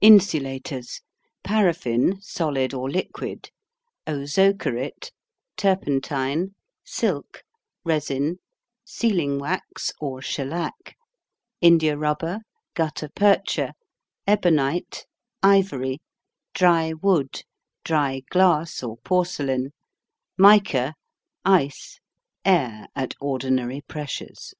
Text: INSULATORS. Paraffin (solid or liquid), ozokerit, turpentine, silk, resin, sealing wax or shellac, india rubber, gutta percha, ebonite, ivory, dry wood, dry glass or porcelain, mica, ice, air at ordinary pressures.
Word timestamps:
INSULATORS. 0.00 1.02
Paraffin 1.42 2.18
(solid 2.22 2.72
or 2.72 2.88
liquid), 2.88 3.50
ozokerit, 4.06 5.10
turpentine, 5.58 6.54
silk, 6.86 7.42
resin, 7.84 8.38
sealing 8.82 9.38
wax 9.38 9.92
or 10.00 10.22
shellac, 10.22 10.96
india 11.60 11.98
rubber, 11.98 12.38
gutta 12.72 13.10
percha, 13.14 13.74
ebonite, 14.26 15.04
ivory, 15.42 16.00
dry 16.54 16.94
wood, 16.94 17.42
dry 17.84 18.22
glass 18.30 18.82
or 18.82 18.96
porcelain, 19.04 19.72
mica, 20.38 20.94
ice, 21.44 22.00
air 22.42 22.86
at 22.96 23.12
ordinary 23.20 23.82
pressures. 23.82 24.54